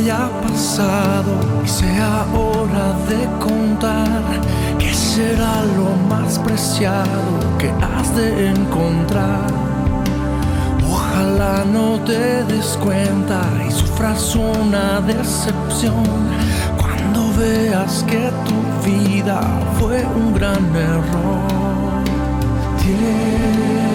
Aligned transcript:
haya 0.00 0.30
pasado 0.40 1.34
y 1.62 1.68
sea 1.68 2.24
hora 2.34 2.94
de 3.10 3.28
contar 3.38 4.22
qué 4.78 4.94
será 4.94 5.62
lo 5.76 5.90
más 6.08 6.38
preciado 6.38 7.58
que 7.58 7.68
has 7.84 8.16
de 8.16 8.48
encontrar. 8.48 9.46
Ojalá 10.90 11.64
no 11.66 12.00
te 12.00 12.44
des 12.44 12.78
cuenta 12.82 13.42
y 13.68 13.70
sufras 13.70 14.34
una 14.36 15.02
decepción 15.02 16.04
cuando 16.78 17.20
veas 17.38 18.02
que 18.04 18.30
tu 18.46 18.90
vida 18.90 19.40
fue 19.78 20.02
un 20.16 20.32
gran 20.32 20.64
error. 20.74 21.50
Muchas 22.86 23.89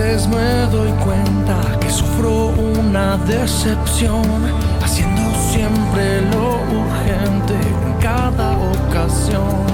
veces 0.00 0.28
me 0.28 0.66
doy 0.70 0.90
cuenta 1.04 1.60
que 1.80 1.90
sufro 1.90 2.48
una 2.78 3.16
decepción, 3.18 4.22
haciendo 4.82 5.22
siempre 5.52 6.22
lo 6.32 6.46
urgente 6.80 7.54
en 7.54 7.92
cada 8.00 8.56
ocasión. 8.74 9.64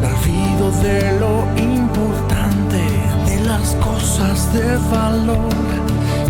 Me 0.00 0.06
olvido 0.08 0.70
de 0.82 1.18
lo 1.18 1.34
importante, 1.60 2.82
de 3.28 3.40
las 3.44 3.74
cosas 3.86 4.52
de 4.52 4.76
valor 4.90 5.50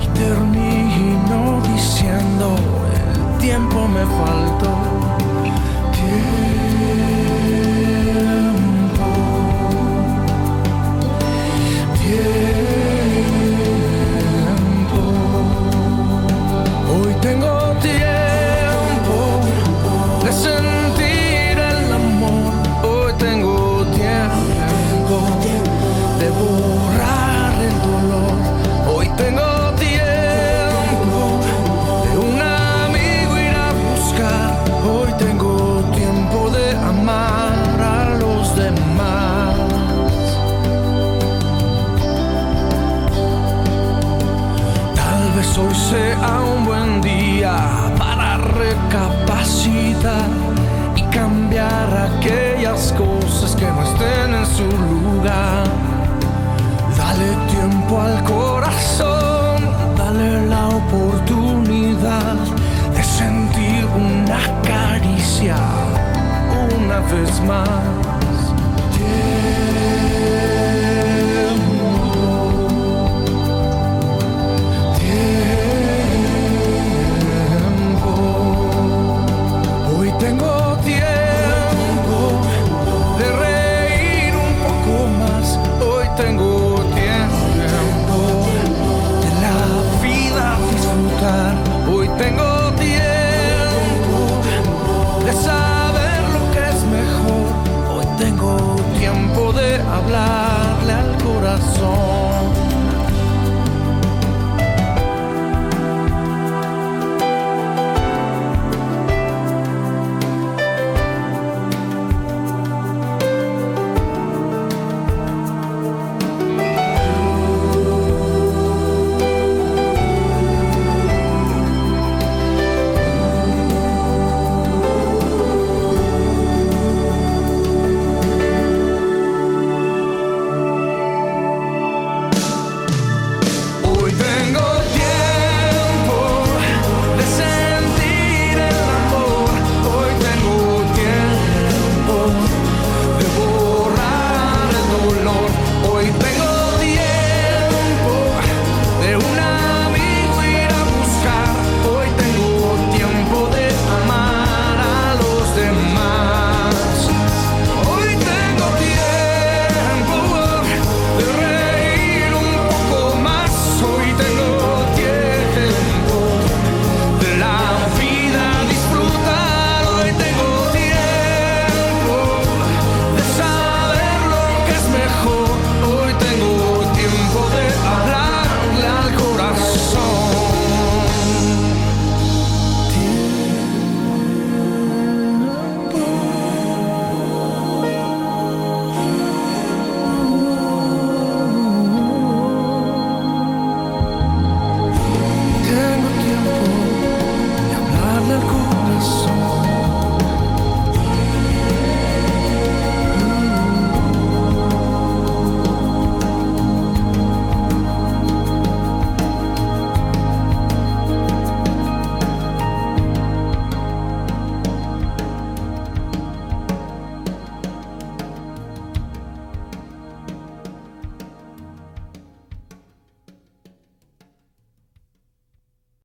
y 0.03 0.07
termino 0.19 1.61
diciendo 1.75 2.57
el 2.95 3.39
tiempo 3.39 3.89
me 3.89 4.05
faltó. 4.21 5.07
Sea 46.19 46.41
un 46.41 46.65
buen 46.65 47.01
día 47.01 47.57
para 47.99 48.39
recapacitar 48.39 50.29
y 50.95 51.03
cambiar 51.03 51.89
aquellas 52.11 52.93
cosas 52.93 53.55
que 53.57 53.67
no 53.67 53.83
estén 53.83 54.35
en 54.35 54.47
su 54.47 54.65
lugar. 54.65 55.65
Dale 56.97 57.37
tiempo 57.51 58.01
al 58.01 58.23
corazón, 58.25 59.57
dale 59.97 60.47
la 60.47 60.69
oportunidad 60.69 62.35
de 62.95 63.03
sentir 63.03 63.87
una 63.95 64.41
caricia 64.63 65.57
una 66.77 67.01
vez 67.01 67.41
más. 67.43 67.96